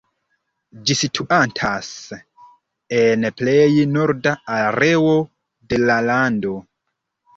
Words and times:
Ĝi 0.89 0.95
situantas 1.01 1.89
en 3.01 3.27
plej 3.41 3.67
norda 3.99 4.35
areo 4.57 5.15
de 5.75 5.81
la 5.85 6.03
lando. 6.11 6.57